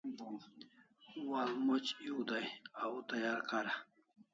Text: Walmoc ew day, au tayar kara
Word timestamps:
Walmoc 1.29 1.85
ew 2.09 2.17
day, 2.29 2.45
au 2.83 2.97
tayar 3.07 3.39
kara 3.49 3.73